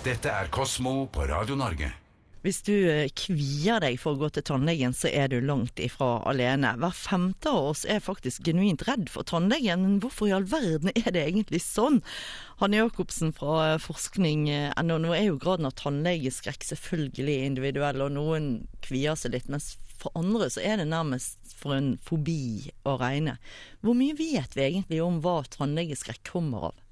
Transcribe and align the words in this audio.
Dette 0.00 0.30
er 0.32 0.46
Kosmo 0.48 1.02
på 1.12 1.26
Radio 1.28 1.52
Norge. 1.60 1.90
Hvis 2.40 2.62
du 2.64 2.72
eh, 2.72 3.10
kvier 3.12 3.82
deg 3.84 3.98
for 4.00 4.16
å 4.16 4.20
gå 4.22 4.30
til 4.32 4.46
tannlegen, 4.48 4.94
så 4.96 5.10
er 5.12 5.28
du 5.28 5.42
langt 5.44 5.76
ifra 5.76 6.22
alene. 6.30 6.70
Hver 6.80 6.94
femte 6.96 7.52
av 7.52 7.68
oss 7.74 7.82
er 7.84 8.00
faktisk 8.00 8.46
genuint 8.48 8.86
redd 8.88 9.10
for 9.12 9.28
tannlegen, 9.28 9.84
men 9.84 9.98
hvorfor 10.00 10.30
i 10.30 10.32
all 10.32 10.48
verden 10.48 10.88
er 10.94 11.12
det 11.12 11.26
egentlig 11.26 11.60
sånn? 11.66 12.00
Hanne 12.62 12.80
Jacobsen 12.80 13.36
fra 13.36 13.76
forskning. 13.76 14.48
forskning.no, 14.48 14.98
nå 15.04 15.12
er 15.18 15.26
jo 15.28 15.36
graden 15.42 15.68
av 15.68 15.76
tannlegeskrekk 15.82 16.64
selvfølgelig 16.70 17.36
individuell, 17.50 18.00
og 18.06 18.16
noen 18.16 18.50
kvier 18.80 19.20
seg 19.20 19.36
litt, 19.36 19.52
mens 19.52 19.74
for 20.00 20.16
andre 20.16 20.48
så 20.48 20.64
er 20.64 20.80
det 20.80 20.88
nærmest 20.88 21.52
for 21.60 21.76
en 21.76 21.98
fobi 22.00 22.70
å 22.88 22.96
regne. 23.02 23.36
Hvor 23.84 24.00
mye 24.00 24.16
vet 24.16 24.56
vi 24.56 24.70
egentlig 24.70 25.04
om 25.04 25.20
hva 25.20 25.42
tannlegeskrekk 25.60 26.24
kommer 26.32 26.72
av? 26.72 26.86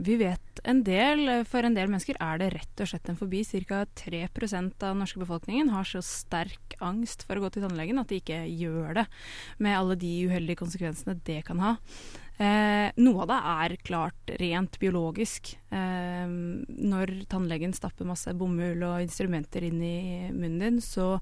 Vi 0.00 0.16
vet 0.16 0.60
en 0.64 0.80
del. 0.86 1.28
For 1.48 1.66
en 1.66 1.76
del 1.76 1.90
mennesker 1.90 2.16
er 2.24 2.40
det 2.40 2.50
rett 2.54 2.82
og 2.82 2.88
slett 2.88 3.10
en 3.12 3.18
fobi. 3.20 3.42
Ca. 3.44 3.82
3 4.00 4.22
av 4.24 4.70
den 4.80 5.02
norske 5.02 5.20
befolkningen 5.20 5.72
har 5.74 5.84
så 5.88 6.00
sterk 6.04 6.76
angst 6.80 7.26
for 7.28 7.36
å 7.36 7.44
gå 7.44 7.52
til 7.52 7.66
tannlegen 7.66 8.00
at 8.00 8.08
de 8.08 8.20
ikke 8.22 8.40
gjør 8.48 9.02
det, 9.02 9.06
med 9.58 9.76
alle 9.76 9.98
de 10.00 10.12
uheldige 10.30 10.62
konsekvensene 10.62 11.18
det 11.26 11.42
kan 11.48 11.60
ha. 11.60 11.76
Eh, 12.40 12.88
noe 13.04 13.20
av 13.20 13.28
det 13.28 13.38
er 13.52 13.72
klart 13.84 14.30
rent 14.40 14.78
biologisk. 14.80 15.50
Eh, 15.68 16.24
når 16.24 17.12
tannlegen 17.28 17.74
stapper 17.76 18.08
masse 18.08 18.32
bomull 18.32 18.80
og 18.86 19.04
instrumenter 19.04 19.66
inn 19.68 19.82
i 19.84 20.30
munnen 20.32 20.62
din, 20.62 20.78
så 20.80 21.18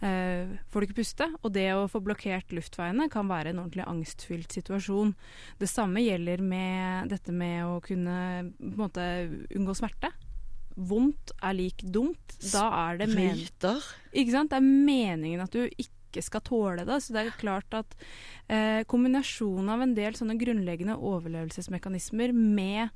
eh, 0.00 0.48
får 0.72 0.80
du 0.80 0.88
ikke 0.88 1.00
puste. 1.02 1.28
Og 1.42 1.52
det 1.52 1.68
å 1.76 1.84
få 1.92 2.00
blokkert 2.04 2.56
luftveiene 2.56 3.10
kan 3.12 3.28
være 3.28 3.52
en 3.52 3.60
ordentlig 3.66 3.84
angstfylt 3.84 4.56
situasjon. 4.56 5.12
Det 5.60 5.68
samme 5.68 6.06
gjelder 6.06 6.40
med 6.40 7.12
dette 7.12 7.36
med 7.36 7.66
å 7.68 7.78
kunne 7.84 8.18
måte 8.56 9.06
unngå 9.52 9.76
smerte. 9.76 10.08
Vondt 10.72 11.34
er 11.44 11.58
lik 11.58 11.84
dumt. 11.84 12.38
Da 12.48 12.70
er 12.88 13.02
det 13.02 13.12
men 13.12 13.36
Ikke 14.08 14.38
sant? 14.38 14.54
Det 14.54 14.56
er 14.56 14.64
meningen 14.64 15.44
at 15.44 15.52
du 15.52 15.66
ikke 15.68 16.00
ikke 16.12 16.26
skal 16.28 16.44
tåle 16.46 16.86
det. 16.88 17.00
Så 17.02 17.16
det 17.16 17.24
er 17.24 17.38
klart 17.40 17.74
at 17.76 17.96
eh, 18.46 18.82
kombinasjonen 18.88 19.72
av 19.72 19.82
en 19.82 19.96
del 19.96 20.18
sånne 20.18 20.36
grunnleggende 20.40 20.98
overlevelsesmekanismer 21.00 22.36
med 22.36 22.92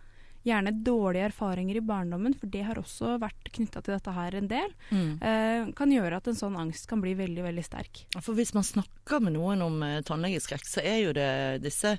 gjerne 0.46 0.70
dårlige 0.86 1.26
erfaringer 1.26 1.80
i 1.80 1.82
barndommen, 1.82 2.34
for 2.38 2.50
det 2.50 2.62
har 2.68 2.78
også 2.78 3.16
vært 3.22 3.50
knytta 3.56 3.82
til 3.82 3.96
dette 3.96 4.14
her 4.14 4.36
en 4.38 4.50
del, 4.50 4.70
mm. 4.92 5.10
eh, 5.18 5.72
kan 5.78 5.90
gjøre 5.90 6.20
at 6.20 6.30
en 6.30 6.38
sånn 6.38 6.58
angst 6.60 6.86
kan 6.90 7.02
bli 7.02 7.16
veldig, 7.18 7.42
veldig 7.48 7.64
sterk. 7.66 8.04
For 8.20 8.36
hvis 8.38 8.54
man 8.54 8.66
snakker 8.66 9.24
med 9.24 9.34
noen 9.34 9.64
om 9.66 9.82
eh, 9.82 9.98
tannlegeskrekk, 10.06 10.68
så 10.68 10.84
er 10.86 11.00
jo 11.02 11.16
det 11.16 11.30
disse 11.66 11.96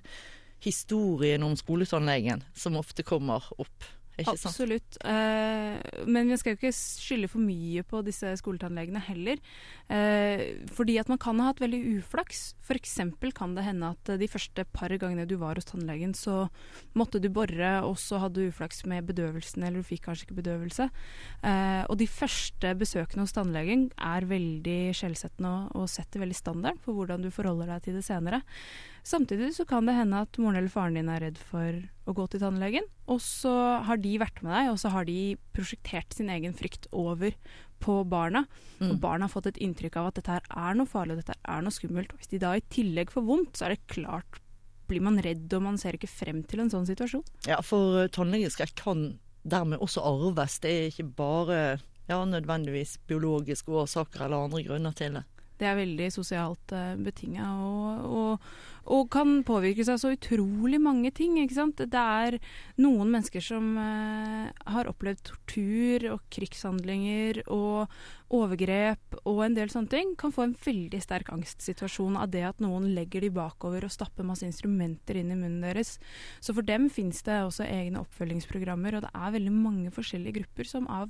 historiene 0.63 1.45
om 1.45 1.57
skoletannlegen 1.59 2.45
som 2.57 2.79
ofte 2.79 3.03
kommer 3.05 3.43
opp. 3.59 3.91
Absolutt. 4.25 4.97
Uh, 5.05 5.77
men 6.09 6.31
vi 6.31 6.37
skal 6.39 6.53
jo 6.53 6.57
ikke 6.57 6.73
skylde 6.73 7.29
for 7.29 7.43
mye 7.43 7.83
på 7.85 8.01
disse 8.05 8.31
skoletannlegene 8.41 9.01
heller. 9.09 9.41
Uh, 9.91 10.65
fordi 10.73 10.97
at 11.01 11.11
man 11.11 11.19
kan 11.21 11.37
ha 11.41 11.51
hatt 11.51 11.61
veldig 11.61 11.79
uflaks. 11.99 12.55
F.eks. 12.65 12.97
kan 13.37 13.53
det 13.57 13.67
hende 13.67 13.93
at 13.93 14.13
de 14.19 14.29
første 14.31 14.65
par 14.73 14.93
gangene 14.97 15.27
du 15.29 15.37
var 15.41 15.59
hos 15.59 15.69
tannlegen, 15.69 16.15
så 16.17 16.47
måtte 16.97 17.21
du 17.21 17.29
bore, 17.33 17.73
og 17.85 17.97
så 18.01 18.21
hadde 18.23 18.41
du 18.41 18.51
uflaks 18.51 18.83
med 18.89 19.05
bedøvelsen, 19.11 19.63
eller 19.63 19.83
du 19.83 19.87
fikk 19.87 20.07
kanskje 20.07 20.27
ikke 20.27 20.41
bedøvelse. 20.41 20.89
Uh, 21.45 21.83
og 21.85 21.97
de 22.01 22.09
første 22.09 22.73
besøkene 22.79 23.27
hos 23.27 23.35
tannlegen 23.37 23.89
er 24.01 24.27
veldig 24.27 24.79
skjellsettende 24.97 25.53
og, 25.53 25.83
og 25.83 25.91
setter 25.91 26.23
veldig 26.25 26.37
standard 26.37 26.81
for 26.83 26.97
hvordan 26.97 27.23
du 27.23 27.31
forholder 27.33 27.75
deg 27.75 27.87
til 27.87 27.99
det 27.99 28.05
senere. 28.07 28.41
Samtidig 29.07 29.53
så 29.55 29.63
kan 29.67 29.87
det 29.87 29.95
hende 29.95 30.19
at 30.25 30.37
moren 30.41 30.57
eller 30.59 30.71
faren 30.71 30.97
din 30.97 31.07
er 31.07 31.21
redd 31.23 31.37
for 31.39 31.77
å 32.07 32.15
gå 32.15 32.25
til 32.27 32.41
tannlegen, 32.41 32.87
og 33.07 33.21
så 33.23 33.53
har 33.87 34.01
de 34.03 34.17
vært 34.19 34.41
med 34.43 34.51
deg, 34.51 34.71
og 34.73 34.79
så 34.81 34.91
har 34.91 35.07
de 35.07 35.37
prosjektert 35.55 36.15
sin 36.15 36.31
egen 36.33 36.55
frykt 36.57 36.89
over 36.91 37.35
på 37.83 38.01
barna. 38.09 38.43
Mm. 38.81 38.89
Og 38.89 38.99
barna 39.03 39.27
har 39.27 39.31
fått 39.31 39.47
et 39.53 39.61
inntrykk 39.63 39.95
av 40.01 40.09
at 40.09 40.19
dette 40.19 40.35
her 40.35 40.49
er 40.49 40.75
noe 40.75 40.89
farlig, 40.91 41.15
og 41.15 41.23
dette 41.23 41.37
er 41.39 41.63
noe 41.63 41.75
skummelt. 41.75 42.11
Og 42.11 42.19
hvis 42.19 42.33
de 42.33 42.41
da 42.43 42.51
i 42.57 42.65
tillegg 42.73 43.13
får 43.13 43.25
vondt, 43.29 43.55
så 43.55 43.67
er 43.67 43.75
det 43.75 43.87
klart 43.95 44.41
blir 44.87 45.03
man 45.03 45.19
redd, 45.23 45.47
og 45.55 45.63
man 45.63 45.79
ser 45.79 45.95
ikke 45.97 46.11
frem 46.11 46.43
til 46.47 46.63
en 46.63 46.71
sånn 46.71 46.87
situasjon. 46.87 47.23
Ja, 47.47 47.59
for 47.65 48.01
uh, 48.01 48.09
tannlegeskrekk 48.11 48.75
kan 48.79 49.07
dermed 49.47 49.83
også 49.83 50.03
arves. 50.03 50.59
Det 50.63 50.71
er 50.73 50.91
ikke 50.91 51.07
bare 51.17 51.57
ja, 52.07 52.19
nødvendigvis 52.27 52.97
biologiske 53.07 53.71
årsaker 53.71 54.27
eller 54.27 54.47
andre 54.47 54.63
grunner 54.67 54.95
til 54.95 55.19
det. 55.19 55.25
Det 55.57 55.67
er 55.67 55.77
veldig 55.79 56.09
sosialt 56.13 56.73
uh, 56.75 56.93
eh, 56.93 56.99
betinga 57.01 57.47
og, 57.65 58.03
og, 58.05 58.49
og, 58.85 59.03
kan 59.13 59.39
påvirke 59.47 59.85
seg 59.87 59.99
så 60.01 60.13
utrolig 60.13 60.79
mange 60.81 61.11
ting. 61.15 61.37
ikke 61.41 61.57
sant? 61.57 61.81
Det 61.81 62.03
er 62.03 62.37
noen 62.81 63.09
mennesker 63.13 63.43
som 63.43 63.73
uh, 63.79 64.47
har 64.69 64.89
opplevd 64.91 65.23
tortur 65.31 66.07
og 66.13 66.23
krigshandlinger 66.33 67.43
og 67.47 67.87
overgrep 68.33 69.19
og 69.23 69.43
en 69.45 69.55
del 69.55 69.71
sånne 69.71 69.91
ting, 69.91 70.13
kan 70.19 70.33
få 70.35 70.47
en 70.47 70.55
veldig 70.59 70.99
sterk 71.03 71.31
angstsituasjon 71.33 72.17
av 72.19 72.31
det 72.33 72.43
at 72.49 72.63
noen 72.63 72.89
legger 72.95 73.23
de 73.23 73.31
bakover 73.33 73.87
og 73.87 73.93
stapper 73.93 74.27
masse 74.27 74.45
instrumenter 74.47 75.21
inn 75.21 75.31
i 75.31 75.39
munnen 75.39 75.63
deres. 75.63 75.95
Så 76.43 76.55
for 76.55 76.67
dem 76.67 76.89
finnes 76.93 77.23
det 77.27 77.39
også 77.45 77.67
egne 77.67 78.03
oppfølgingsprogrammer, 78.03 78.97
og 78.97 79.07
det 79.07 79.13
er 79.15 79.35
veldig 79.37 79.55
mange 79.55 79.93
forskjellige 79.95 80.41
grupper 80.41 80.69
som 80.75 80.89
av 80.91 81.07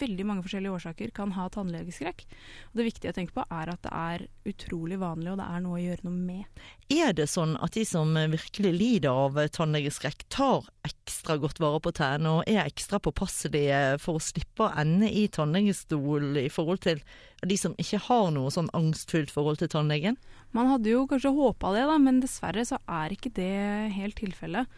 veldig 0.00 0.26
mange 0.26 0.44
forskjellige 0.46 0.76
årsaker 0.78 1.12
kan 1.16 1.34
ha 1.36 1.48
tannlegeskrekk. 1.52 2.24
Og 2.72 2.80
det 2.80 2.88
viktige 2.88 3.12
å 3.12 3.16
tenke 3.16 3.36
på 3.36 3.44
er 3.46 3.72
at 3.72 3.84
det 3.86 3.92
er 3.94 4.26
utrolig 4.50 4.98
vanlig, 5.02 5.32
og 5.32 5.40
det 5.40 5.48
er 5.50 5.64
noe 5.64 5.78
å 5.78 5.84
gjøre 5.84 6.08
noe 6.08 6.18
med. 6.18 6.64
Er 6.94 7.14
det 7.16 7.26
sånn 7.32 7.56
at 7.64 7.74
de 7.74 7.82
som 7.88 8.12
virkelig 8.14 8.70
lider 8.76 9.10
av 9.10 9.38
tannlegeskrekk, 9.56 10.26
tar 10.30 10.68
ekstra 10.86 11.38
godt 11.42 11.58
vare 11.62 11.80
på 11.82 11.90
tennene 11.96 12.36
og 12.38 12.50
er 12.50 12.62
ekstra 12.68 13.00
påpasselige 13.02 13.98
for 14.02 14.20
å 14.20 14.22
slippe 14.22 14.66
å 14.66 14.72
ende 14.78 15.08
i 15.10 15.24
tannlegestol 15.32 16.36
i 16.44 16.50
forhold 16.52 16.84
til 16.86 17.02
de 17.44 17.56
som 17.60 17.74
ikke 17.80 18.00
har 18.06 18.30
noe 18.34 18.52
sånn 18.52 18.70
angstfullt 18.76 19.32
forhold 19.32 19.60
til 19.60 19.72
tannlegen? 19.72 20.18
Man 20.54 20.68
hadde 20.70 20.92
jo 20.92 21.02
kanskje 21.10 21.32
håpa 21.34 21.72
det, 21.74 21.82
da, 21.88 21.96
men 21.98 22.20
dessverre 22.22 22.62
så 22.68 22.78
er 22.86 23.14
ikke 23.14 23.32
det 23.34 23.50
helt 23.96 24.16
tilfellet. 24.20 24.70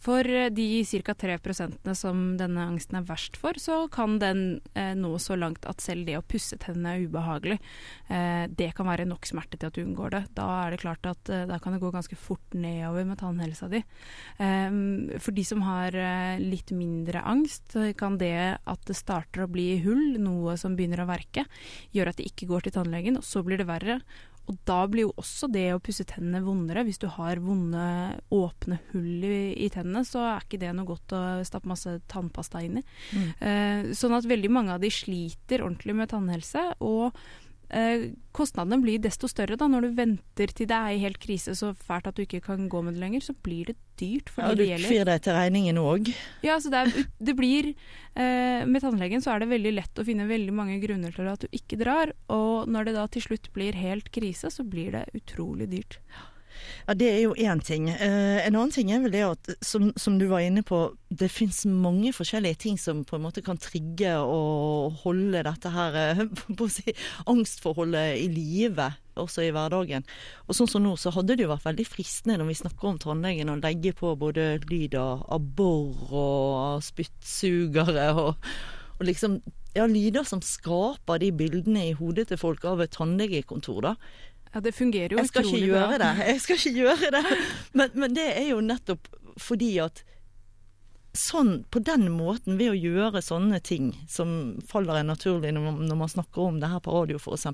For 0.00 0.26
eh, 0.26 0.48
de 0.50 0.82
ca. 1.06 1.14
3% 1.14 1.90
som 1.94 2.24
denne 2.40 2.64
angsten 2.72 2.98
er 2.98 3.06
verst 3.06 3.38
for, 3.38 3.54
så 3.60 3.84
kan 3.92 4.18
den 4.18 4.60
eh, 4.74 4.90
nå 4.98 5.12
så 5.22 5.36
langt 5.38 5.68
at 5.70 5.84
selv 5.84 6.08
det 6.08 6.16
å 6.18 6.24
pusse 6.26 6.58
tennene 6.58 6.96
er 6.96 7.06
ubehagelig. 7.06 7.60
Eh, 8.08 8.48
det 8.50 8.72
kan 8.74 8.90
være 8.90 9.06
nok 9.06 9.28
smerte 9.28 9.60
til 9.60 9.70
at 9.70 9.78
du 9.78 9.84
unngår 9.84 10.16
det. 10.16 10.22
Da 10.40 10.48
er 10.64 10.74
det 10.74 10.82
klart 10.82 11.06
at 11.06 11.30
eh, 11.30 11.46
da 11.46 11.59
kan 11.62 11.76
det 11.76 11.82
gå 11.82 11.92
ganske 11.94 12.18
fort 12.18 12.56
nedover 12.56 13.06
med 13.08 13.20
tannhelsa 13.20 13.70
di. 13.72 13.82
Eh, 14.38 14.70
for 15.20 15.36
de 15.36 15.44
som 15.46 15.62
har 15.66 15.96
eh, 15.96 16.40
litt 16.42 16.74
mindre 16.76 17.22
angst, 17.22 17.76
kan 18.00 18.18
det 18.20 18.34
at 18.58 18.88
det 18.88 18.98
starter 18.98 19.44
å 19.44 19.50
bli 19.50 19.68
hull, 19.84 20.18
noe 20.22 20.56
som 20.60 20.76
begynner 20.78 21.04
å 21.04 21.10
verke, 21.10 21.46
gjøre 21.94 22.14
at 22.14 22.20
de 22.20 22.28
ikke 22.30 22.50
går 22.50 22.66
til 22.66 22.78
tannlegen, 22.78 23.20
og 23.20 23.26
så 23.26 23.44
blir 23.46 23.60
det 23.60 23.70
verre. 23.70 24.00
Og 24.50 24.56
da 24.66 24.80
blir 24.90 25.06
jo 25.06 25.12
også 25.20 25.46
det 25.52 25.68
å 25.74 25.82
pusse 25.82 26.04
tennene 26.08 26.42
vondere. 26.42 26.82
Hvis 26.86 26.98
du 26.98 27.06
har 27.12 27.38
vonde, 27.44 27.84
åpne 28.34 28.80
hull 28.90 29.26
i, 29.26 29.52
i 29.66 29.68
tennene, 29.70 30.02
så 30.06 30.24
er 30.26 30.46
ikke 30.46 30.58
det 30.62 30.72
noe 30.74 30.88
godt 30.88 31.14
å 31.14 31.20
stappe 31.46 31.70
masse 31.70 32.00
tannpasta 32.10 32.62
inn 32.66 32.80
i. 32.80 32.84
Mm. 33.14 33.28
Eh, 33.38 33.92
sånn 33.96 34.16
at 34.16 34.26
veldig 34.26 34.50
mange 34.50 34.74
av 34.74 34.82
de 34.82 34.90
sliter 34.90 35.62
ordentlig 35.62 35.94
med 36.00 36.10
tannhelse. 36.10 36.66
og 36.82 37.14
kostnadene 38.34 38.80
blir 38.82 39.02
desto 39.02 39.28
større 39.30 39.58
da, 39.58 39.68
når 39.70 39.86
du 39.86 39.96
venter 39.98 40.50
til 40.54 40.66
det 40.70 40.76
er 40.76 40.94
i 40.94 41.02
helt 41.02 41.20
krise 41.22 41.54
så 41.58 41.70
fælt 41.74 42.08
at 42.10 42.16
du 42.18 42.24
ikke 42.24 42.42
kan 42.42 42.68
gå 42.70 42.82
med 42.82 42.96
det 42.96 43.02
lenger. 43.02 43.22
Så 43.24 43.34
blir 43.46 43.70
det 43.70 43.76
dyrt 44.00 44.32
for 44.32 44.42
ja, 44.42 44.54
de 44.54 44.62
det 44.62 44.68
gjelder. 44.70 44.86
Du 44.86 44.94
kvir 44.94 45.10
deg 45.10 45.22
til 45.26 45.36
regningen 45.38 45.80
òg. 45.82 46.10
Ja, 46.46 46.56
så 46.62 46.72
det, 46.72 46.82
er, 46.82 47.06
det 47.30 47.36
blir 47.38 47.70
eh, 47.70 48.66
Med 48.66 48.82
tannlegen 48.82 49.22
så 49.22 49.34
er 49.34 49.44
det 49.44 49.52
veldig 49.52 49.74
lett 49.76 50.02
å 50.02 50.06
finne 50.06 50.26
veldig 50.30 50.56
mange 50.56 50.80
grunner 50.82 51.14
til 51.14 51.30
at 51.30 51.46
du 51.46 51.60
ikke 51.60 51.78
drar. 51.80 52.14
Og 52.32 52.70
når 52.70 52.90
det 52.90 52.96
da 52.98 53.06
til 53.12 53.28
slutt 53.28 53.52
blir 53.54 53.78
helt 53.78 54.10
krise, 54.14 54.50
så 54.50 54.66
blir 54.66 54.96
det 54.96 55.06
utrolig 55.20 55.70
dyrt. 55.70 56.00
Ja. 56.10 56.29
Ja, 56.86 56.94
Det 56.94 57.08
er 57.08 57.20
jo 57.22 57.34
én 57.34 57.60
ting. 57.64 57.88
Eh, 57.90 58.46
en 58.46 58.56
annen 58.56 58.72
ting 58.74 58.90
er 58.92 59.02
vel 59.04 59.14
det 59.14 59.22
at, 59.26 59.52
som, 59.64 59.90
som 59.96 60.18
du 60.18 60.26
var 60.30 60.44
inne 60.44 60.62
på, 60.66 60.92
det 61.10 61.30
fins 61.30 61.64
mange 61.66 62.12
forskjellige 62.14 62.60
ting 62.64 62.78
som 62.78 63.04
på 63.04 63.16
en 63.16 63.24
måte 63.24 63.42
kan 63.42 63.58
trigge 63.58 64.14
og 64.20 65.00
holde 65.04 65.44
dette 65.46 65.72
her 65.74 66.00
eh, 66.00 66.24
på 66.58 66.66
å 66.66 66.72
si, 66.72 66.94
angstforholdet 67.30 68.18
i 68.22 68.26
live, 68.32 68.90
også 69.20 69.44
i 69.46 69.52
hverdagen. 69.54 70.06
Og 70.48 70.56
sånn 70.56 70.70
som 70.70 70.84
nå, 70.84 70.96
så 70.96 71.12
hadde 71.14 71.36
det 71.36 71.46
jo 71.46 71.52
vært 71.52 71.68
veldig 71.68 71.88
fristende 71.88 72.40
når 72.40 72.52
vi 72.52 72.58
snakker 72.62 72.90
om 72.90 73.00
tannlegen, 73.02 73.52
å 73.52 73.60
legge 73.60 73.94
på 73.96 74.14
både 74.18 74.52
lyd 74.70 74.98
av 75.00 75.40
bor 75.40 76.10
og 76.10 76.84
spyttsugere 76.84 78.10
og, 78.16 78.52
og 78.98 79.08
liksom 79.08 79.40
ja, 79.76 79.86
lyder 79.86 80.26
som 80.26 80.42
skaper 80.42 81.20
de 81.22 81.30
bildene 81.36 81.90
i 81.90 81.94
hodet 81.96 82.28
til 82.30 82.40
folk 82.40 82.64
av 82.66 82.82
et 82.82 82.94
tannlegekontor, 82.96 83.84
da. 83.86 83.94
Ja, 84.52 84.60
det 84.60 84.72
fungerer 84.74 85.14
jo 85.14 85.22
utrolig 85.22 85.68
bra. 85.70 86.14
Jeg 86.26 86.40
skal 86.42 86.58
ikke 86.58 86.72
gjøre 86.82 87.10
det. 87.14 87.24
Men, 87.72 87.92
men, 87.94 88.14
det 88.16 88.28
er 88.34 88.48
jo 88.50 88.62
nettopp 88.64 89.06
fordi 89.40 89.76
at 89.82 90.02
sånn, 91.16 91.64
på 91.70 91.82
den 91.82 92.08
måten, 92.14 92.58
ved 92.58 92.72
å 92.72 92.78
gjøre 92.78 93.22
sånne 93.22 93.60
ting 93.66 93.92
som 94.10 94.58
faller 94.66 95.00
en 95.00 95.10
naturlig 95.10 95.52
når 95.54 95.64
man, 95.64 95.78
når 95.90 96.00
man 96.02 96.12
snakker 96.12 96.42
om 96.44 96.60
det 96.62 96.70
her 96.70 96.82
på 96.82 96.94
radio 96.94 97.18
f.eks., 97.18 97.46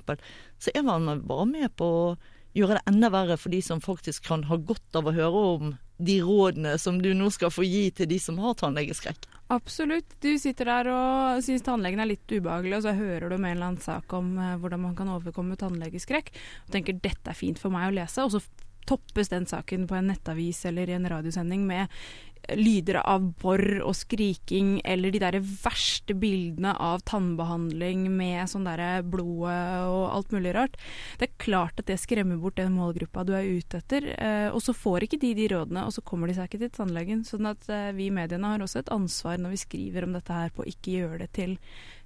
så 0.61 0.73
er 0.73 0.85
man 0.85 1.23
bare 1.25 1.47
med 1.49 1.73
på 1.77 1.85
å 1.85 2.09
gjøre 2.57 2.79
det 2.79 2.89
enda 2.89 3.09
verre 3.13 3.37
for 3.37 3.53
de 3.53 3.61
som 3.61 3.81
faktisk 3.81 4.25
kan 4.29 4.45
ha 4.49 4.57
godt 4.57 4.97
av 4.97 5.09
å 5.09 5.15
høre 5.15 5.43
om 5.57 5.73
de 5.97 6.19
rådene 6.21 6.75
som 6.81 6.99
du 7.01 7.11
nå 7.17 7.29
skal 7.33 7.53
få 7.53 7.65
gi 7.65 7.89
til 7.97 8.09
de 8.09 8.19
som 8.21 8.37
har 8.41 8.57
tannlegeskrekk. 8.57 9.25
Absolutt. 9.47 10.17
Du 10.19 10.33
sitter 10.39 10.67
der 10.67 10.89
og 10.91 11.43
syns 11.45 11.63
tannlegen 11.63 12.01
er 12.03 12.09
litt 12.09 12.27
ubehagelig, 12.27 12.79
og 12.79 12.83
så 12.83 12.95
hører 12.97 13.29
du 13.29 13.37
om 13.37 13.45
en 13.45 13.53
eller 13.53 13.69
annen 13.69 13.83
sak 13.83 14.11
om 14.17 14.33
eh, 14.43 14.55
hvordan 14.59 14.83
man 14.83 14.95
kan 14.97 15.11
overkomme 15.13 15.55
tannlegeskrekk, 15.59 16.33
og 16.65 16.73
tenker 16.75 16.99
dette 16.99 17.31
er 17.31 17.37
fint 17.37 17.61
for 17.61 17.71
meg 17.71 17.87
å 17.87 17.95
lese, 17.95 18.25
og 18.25 18.35
så 18.35 18.43
toppes 18.87 19.31
den 19.31 19.47
saken 19.47 19.87
på 19.87 19.97
en 19.97 20.11
nettavis 20.11 20.65
eller 20.67 20.89
i 20.91 20.95
en 20.95 21.07
radiosending 21.11 21.63
med 21.67 21.91
lyder 22.55 23.01
av 23.01 23.25
borr 23.41 23.81
og 23.81 23.95
skriking, 23.97 24.77
eller 24.87 25.11
de 25.11 25.21
der 25.21 25.39
verste 25.41 26.15
bildene 26.17 26.73
av 26.79 27.03
tannbehandling 27.07 28.07
med 28.13 28.47
sånn 28.51 28.67
derre 28.67 29.01
blodet 29.03 29.87
og 29.87 30.03
alt 30.13 30.35
mulig 30.35 30.53
rart. 30.55 30.77
Det 31.19 31.29
er 31.29 31.41
klart 31.43 31.81
at 31.81 31.89
det 31.89 31.99
skremmer 32.01 32.39
bort 32.41 32.59
den 32.59 32.75
målgruppa 32.77 33.25
du 33.27 33.33
er 33.37 33.47
ute 33.47 33.81
etter. 33.81 34.07
Eh, 34.15 34.47
og 34.51 34.61
så 34.63 34.75
får 34.75 35.07
ikke 35.07 35.21
de 35.23 35.33
de 35.37 35.49
rådene, 35.51 35.85
og 35.87 35.93
så 35.95 36.03
kommer 36.05 36.29
de 36.29 36.37
seg 36.37 36.49
ikke 36.49 36.63
til 36.63 36.73
tannlegen. 36.79 37.25
Sånn 37.27 37.49
at 37.49 37.67
eh, 37.71 37.91
vi 37.97 38.07
i 38.07 38.13
mediene 38.13 38.53
har 38.53 38.63
også 38.63 38.81
et 38.83 38.93
ansvar 38.93 39.39
når 39.41 39.55
vi 39.55 39.61
skriver 39.65 40.07
om 40.07 40.15
dette 40.15 40.33
her, 40.33 40.53
på 40.55 40.63
å 40.63 40.69
ikke 40.71 40.97
gjøre 41.01 41.21
det 41.25 41.31
til 41.37 41.57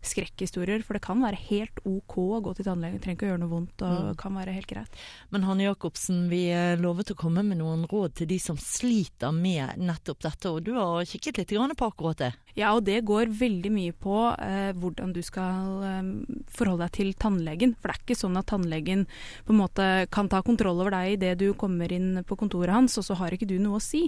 skrekkhistorier. 0.02 0.82
For 0.86 0.98
det 0.98 1.06
kan 1.06 1.22
være 1.22 1.40
helt 1.52 1.84
OK 1.86 2.18
å 2.24 2.42
gå 2.44 2.56
til 2.58 2.68
tannlegen, 2.68 3.02
trenger 3.04 3.20
ikke 3.20 3.30
å 3.30 3.32
gjøre 3.34 3.44
noe 3.44 3.54
vondt 3.54 3.86
og 3.86 3.98
mm. 4.10 4.20
kan 4.22 4.38
være 4.40 4.56
helt 4.58 4.70
greit. 4.72 5.02
Men 5.34 5.46
Hanne 5.46 5.68
Jacobsen, 5.68 6.26
vi 6.32 6.44
lovet 6.82 7.14
å 7.14 7.20
komme 7.20 7.46
med 7.46 7.62
noen 7.62 7.86
råd 7.92 8.18
til 8.22 8.32
de 8.32 8.40
som 8.42 8.58
sliter 8.60 9.36
med 9.36 9.78
nettopp 9.82 10.24
dette, 10.26 10.31
og 10.50 10.62
du 10.66 10.74
har 10.78 11.06
kikket 11.08 11.42
litt 11.42 11.52
på 11.78 11.90
akkurat 11.92 12.18
det? 12.24 12.32
Ja, 12.58 12.74
og 12.76 12.86
det 12.88 13.02
går 13.08 13.32
veldig 13.40 13.72
mye 13.74 13.96
på 13.96 14.18
eh, 14.36 14.72
hvordan 14.78 15.14
du 15.16 15.22
skal 15.26 15.86
eh, 15.88 16.12
forholde 16.52 16.88
deg 16.88 16.96
til 16.98 17.14
tannlegen. 17.20 17.76
For 17.80 17.92
det 17.92 17.96
er 17.96 18.04
ikke 18.06 18.20
sånn 18.20 18.40
at 18.40 18.50
tannlegen 18.52 19.06
på 19.48 19.56
en 19.56 19.62
måte 19.62 19.88
kan 20.14 20.30
ta 20.32 20.42
kontroll 20.46 20.82
over 20.82 20.96
deg 20.96 21.18
idet 21.18 21.36
du 21.42 21.52
kommer 21.58 21.92
inn 21.94 22.24
på 22.28 22.38
kontoret 22.40 22.76
hans, 22.76 22.98
og 23.00 23.08
så 23.08 23.18
har 23.20 23.36
ikke 23.36 23.50
du 23.50 23.58
noe 23.62 23.80
å 23.80 23.84
si. 23.84 24.08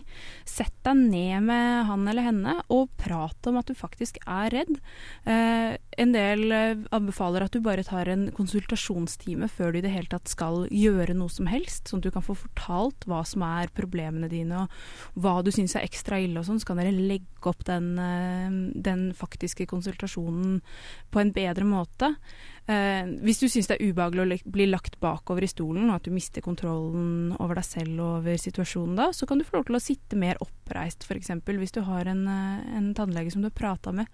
Sett 0.49 0.75
deg 0.85 0.99
ned 0.99 1.47
med 1.47 1.87
han 1.87 2.07
eller 2.09 2.27
henne 2.27 2.57
og 2.73 2.91
prat 2.99 3.49
om 3.49 3.59
at 3.59 3.69
du 3.69 3.77
faktisk 3.77 4.19
er 4.25 4.51
redd. 4.53 4.75
Eh, 5.29 5.77
en 6.03 6.13
del 6.15 6.45
eh, 6.51 6.83
anbefaler 6.95 7.45
at 7.45 7.55
du 7.55 7.61
bare 7.63 7.85
tar 7.85 8.09
en 8.11 8.27
konsultasjonstime 8.35 9.49
før 9.51 9.73
du 9.73 9.79
i 9.79 9.85
det 9.85 9.93
hele 9.93 10.09
tatt 10.11 10.31
skal 10.31 10.65
gjøre 10.71 11.15
noe 11.17 11.31
som 11.31 11.47
helst, 11.51 11.87
sånn 11.87 12.01
at 12.01 12.09
du 12.09 12.13
kan 12.15 12.25
få 12.25 12.35
fortalt 12.37 13.07
hva 13.09 13.23
som 13.27 13.45
er 13.47 13.71
problemene 13.75 14.29
dine 14.31 14.63
og 14.63 15.21
hva 15.23 15.39
du 15.43 15.51
syns 15.53 15.75
er 15.77 15.87
ekstra 15.87 16.19
ille 16.23 16.41
og 16.41 16.47
sånn. 16.47 16.61
Så 16.61 16.69
kan 16.69 16.81
dere 16.81 16.93
legge 16.93 17.49
opp 17.49 17.63
den 17.67 17.93
eh, 18.01 18.32
den 18.85 19.05
faktiske 19.17 19.67
konsultasjonen 19.69 20.59
på 21.11 21.21
en 21.21 21.31
bedre 21.35 21.67
måte. 21.67 22.13
Eh, 22.63 23.09
hvis 23.25 23.41
du 23.41 23.49
syns 23.51 23.67
det 23.67 23.75
er 23.75 23.91
ubehagelig 23.91 24.39
å 24.45 24.51
bli 24.55 24.67
lagt 24.69 24.95
bakover 25.03 25.43
i 25.43 25.51
stolen, 25.51 25.89
og 25.89 25.97
at 25.97 26.07
du 26.07 26.13
mister 26.15 26.43
kontrollen 26.45 27.33
over 27.43 27.59
deg 27.59 27.67
selv 27.67 27.99
og 27.99 28.11
over 28.21 28.39
situasjonen 28.39 28.99
da, 29.01 29.09
så 29.11 29.27
kan 29.27 29.41
du 29.41 29.47
få 29.47 29.57
lov 29.57 29.67
til 29.67 29.79
å 29.79 29.83
sitte 29.83 30.19
mer 30.19 30.39
oppreist, 30.43 31.03
f.eks. 31.03 31.33
hvis 31.49 31.75
du 31.75 31.81
har 31.87 32.07
en, 32.11 32.25
eh, 32.31 32.75
en 32.79 32.93
tannlege 32.95 33.33
som 33.33 33.43
du 33.43 33.49
har 33.51 33.57
prata 33.57 33.91
med. 33.95 34.07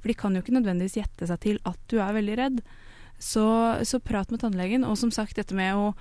For 0.00 0.10
de 0.10 0.18
kan 0.18 0.34
jo 0.34 0.42
ikke 0.42 0.56
nødvendigvis 0.58 0.98
gjette 0.98 1.30
seg 1.30 1.44
til 1.46 1.62
at 1.68 1.78
du 1.92 2.00
er 2.02 2.18
veldig 2.18 2.38
redd. 2.42 2.64
Så, 3.22 3.46
så, 3.86 4.00
prat 4.02 4.32
med 4.34 4.42
tannlegen. 4.42 4.86
Og 4.88 4.96
som 4.98 5.12
sagt, 5.14 5.36
dette 5.38 5.54
med 5.54 5.78
å, 5.78 5.92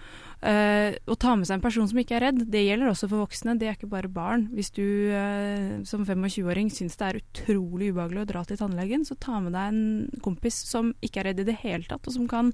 øh, 0.49 0.95
å, 1.05 1.17
ta 1.21 1.35
med 1.37 1.45
seg 1.47 1.59
en 1.59 1.65
person 1.65 1.89
som 1.89 1.99
ikke 2.01 2.17
er 2.17 2.25
redd, 2.27 2.45
det 2.49 2.63
gjelder 2.65 2.89
også 2.91 3.11
for 3.11 3.27
voksne. 3.27 3.57
Det 3.61 3.69
er 3.69 3.77
ikke 3.77 3.91
bare 3.91 4.09
barn. 4.11 4.47
Hvis 4.55 4.73
du 4.73 4.83
øh, 4.83 5.83
som 5.87 6.07
25-åring 6.07 6.71
syns 6.73 6.97
det 6.97 7.09
er 7.09 7.21
utrolig 7.21 7.91
ubehagelig 7.91 8.25
å 8.25 8.31
dra 8.33 8.45
til 8.47 8.59
tannlegen, 8.61 9.05
så 9.05 9.19
ta 9.21 9.37
med 9.43 9.53
deg 9.57 9.69
en 9.69 10.25
kompis 10.25 10.57
som 10.71 10.95
ikke 11.05 11.21
er 11.21 11.31
redd 11.31 11.45
i 11.45 11.51
det 11.51 11.61
hele 11.61 11.85
tatt, 11.87 12.09
og 12.09 12.17
som 12.17 12.27
kan 12.31 12.51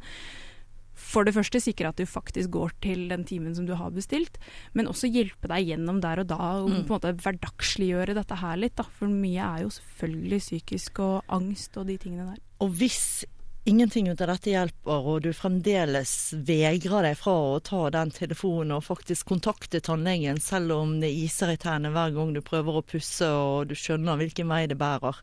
for 0.97 1.27
det 1.27 1.35
første 1.35 1.61
sikre 1.61 1.91
at 1.91 1.99
du 1.99 2.07
faktisk 2.09 2.51
går 2.55 2.73
til 2.81 3.05
den 3.11 3.23
timen 3.27 3.53
som 3.55 3.67
du 3.67 3.75
har 3.77 3.93
bestilt, 3.93 4.39
men 4.73 4.89
også 4.89 5.09
hjelpe 5.13 5.49
deg 5.51 5.69
gjennom 5.71 6.01
der 6.03 6.23
og 6.23 6.29
da, 6.31 6.41
og 6.63 6.71
mm. 6.71 6.75
på 6.75 6.81
en 6.81 6.95
måte 6.95 7.13
hverdagsliggjøre 7.21 8.17
dette 8.17 8.39
her 8.41 8.57
litt. 8.59 8.75
Da. 8.79 8.87
For 8.97 9.11
mye 9.11 9.45
er 9.45 9.65
jo 9.65 9.73
selvfølgelig 9.77 10.41
psykisk 10.43 11.03
og 11.05 11.33
angst 11.37 11.77
og 11.77 11.87
de 11.91 11.99
tingene 12.01 12.31
der. 12.31 12.41
Og 12.65 12.73
hvis 12.79 13.27
ingenting 13.67 14.09
ut 14.09 14.21
av 14.21 14.29
dette 14.31 14.51
hjelper, 14.53 15.07
og 15.11 15.25
du 15.25 15.33
fremdeles 15.35 16.11
vegrer 16.47 17.09
deg 17.09 17.17
fra 17.19 17.33
å 17.51 17.57
ta 17.59 17.81
den 17.91 18.13
telefonen 18.15 18.77
og 18.77 18.85
faktisk 18.87 19.27
kontakte 19.33 19.81
tannlegen, 19.83 20.39
selv 20.41 20.77
om 20.77 20.95
det 21.01 21.11
iser 21.11 21.51
i 21.51 21.59
tærne 21.59 21.91
hver 21.91 22.15
gang 22.15 22.31
du 22.35 22.39
prøver 22.45 22.79
å 22.79 22.85
pusse 22.87 23.27
og 23.27 23.67
du 23.67 23.75
skjønner 23.75 24.21
hvilken 24.21 24.47
vei 24.47 24.63
det 24.71 24.79
bærer, 24.79 25.19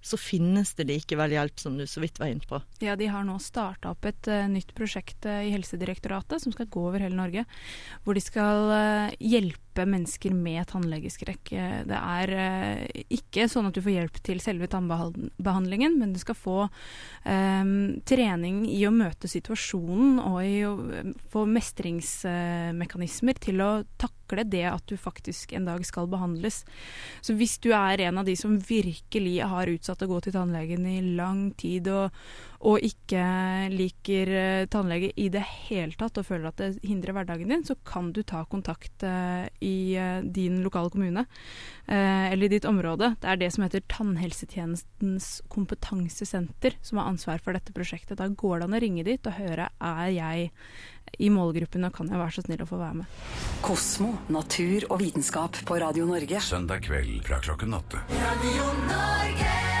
så 0.00 0.16
finnes 0.20 0.70
det 0.78 0.86
likevel 0.88 1.34
hjelp, 1.34 1.58
som 1.58 1.74
du 1.78 1.82
så 1.90 2.00
vidt 2.02 2.20
var 2.22 2.30
inne 2.30 2.46
på. 2.46 2.60
Ja, 2.84 2.94
de 2.96 3.08
har 3.10 3.24
nå 3.26 3.34
starta 3.42 3.90
opp 3.90 4.06
et 4.06 4.30
uh, 4.30 4.46
nytt 4.50 4.70
prosjekt 4.78 5.26
uh, 5.26 5.42
i 5.42 5.50
Helsedirektoratet 5.56 6.44
som 6.44 6.54
skal 6.54 6.70
gå 6.70 6.84
over 6.86 7.02
hele 7.02 7.18
Norge. 7.18 7.44
Hvor 8.04 8.14
de 8.14 8.22
skal 8.22 8.70
uh, 8.70 9.16
hjelpe 9.18 9.67
mennesker 9.86 10.34
med 10.34 10.66
tannlegeskrekk. 10.72 11.52
Det 11.88 11.98
er 11.98 12.32
ikke 13.14 13.46
sånn 13.50 13.68
at 13.68 13.76
du 13.76 13.82
får 13.84 13.94
hjelp 13.94 14.20
til 14.26 14.42
selve 14.42 14.68
tannbehandlingen, 14.72 15.98
men 16.00 16.12
du 16.14 16.20
skal 16.20 16.36
få 16.38 16.58
um, 16.66 17.72
trening 18.08 18.64
i 18.70 18.80
å 18.88 18.92
møte 18.94 19.30
situasjonen 19.30 20.18
og 20.22 20.38
i 20.44 20.62
å 20.66 20.74
få 21.32 21.44
mestringsmekanismer 21.48 23.40
til 23.42 23.62
å 23.64 23.70
takle 24.00 24.44
det 24.48 24.64
at 24.68 24.84
du 24.88 24.96
faktisk 25.00 25.54
en 25.56 25.68
dag 25.68 25.84
skal 25.86 26.08
behandles. 26.10 26.64
Så 27.24 27.36
hvis 27.38 27.58
du 27.64 27.70
er 27.76 28.08
en 28.08 28.20
av 28.20 28.28
de 28.28 28.36
som 28.38 28.58
virkelig 28.58 29.38
har 29.48 29.72
utsatt 29.72 30.04
å 30.04 30.10
gå 30.10 30.20
til 30.24 30.36
tannlegen 30.36 30.86
i 30.88 30.98
lang 31.16 31.48
tid 31.58 31.88
og, 31.92 32.16
og 32.68 32.84
ikke 32.84 33.22
liker 33.72 34.34
tannlege 34.72 35.12
i 35.16 35.28
det 35.32 35.44
hele 35.68 35.96
tatt 35.98 36.20
og 36.20 36.28
føler 36.28 36.50
at 36.50 36.60
det 36.60 36.70
hindrer 36.86 37.16
hverdagen 37.16 37.52
din, 37.52 37.64
så 37.64 37.78
kan 37.86 38.12
du 38.12 38.22
ta 38.26 38.44
kontakt 38.50 39.06
uh, 39.06 39.46
i 39.64 39.67
uh, 39.98 40.20
din 40.24 40.62
lokale 40.64 40.92
kommune 40.94 41.26
eller 41.88 42.44
i 42.44 42.50
ditt 42.52 42.66
område. 42.68 43.14
Det 43.16 43.28
er 43.32 43.38
det 43.40 43.46
som 43.54 43.62
heter 43.64 43.80
Tannhelsetjenestens 43.88 45.28
kompetansesenter 45.48 46.76
som 46.84 47.00
har 47.00 47.08
ansvar 47.08 47.40
for 47.40 47.56
dette 47.56 47.72
prosjektet. 47.72 48.18
Da 48.20 48.26
går 48.28 48.58
det 48.60 48.66
an 48.66 48.76
å 48.76 48.80
ringe 48.84 49.06
dit 49.06 49.30
og 49.30 49.38
høre 49.38 49.70
er 49.72 50.10
jeg 50.12 50.50
i 51.16 51.30
målgruppen 51.32 51.88
og 51.88 51.96
kan 51.96 52.12
jeg 52.12 52.20
være 52.20 52.36
så 52.36 52.44
snill 52.44 52.66
å 52.66 52.68
få 52.68 52.82
være 52.82 53.00
med. 53.00 53.16
Kosmo, 53.64 54.12
natur 54.28 54.84
og 54.90 55.00
vitenskap 55.00 55.64
på 55.64 55.80
Radio 55.80 56.04
Norge. 56.12 56.44
Søndag 56.44 56.84
kveld 56.90 57.24
fra 57.24 57.40
klokken 57.40 57.80
åtte. 57.80 58.04
Radio 58.20 58.70
Norge! 58.84 59.77